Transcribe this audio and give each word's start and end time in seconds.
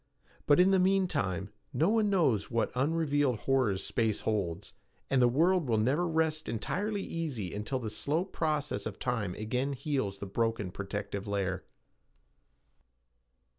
But 0.47 0.59
in 0.59 0.71
the 0.71 0.79
mean 0.79 1.07
time, 1.07 1.51
no 1.73 1.89
one 1.89 2.09
knows 2.09 2.49
what 2.49 2.71
unrevealed 2.73 3.41
horrors 3.41 3.83
space 3.85 4.21
holds, 4.21 4.73
and 5.11 5.21
the 5.21 5.27
world 5.27 5.69
will 5.69 5.77
never 5.77 6.07
rest 6.07 6.49
entirely 6.49 7.03
easy 7.03 7.53
until 7.53 7.77
the 7.77 7.91
slow 7.91 8.25
process 8.25 8.87
of 8.87 8.97
time 8.97 9.35
again 9.35 9.73
heals 9.73 10.17
the 10.17 10.25
broken 10.25 10.71
protective 10.71 11.27
layer. 11.27 11.65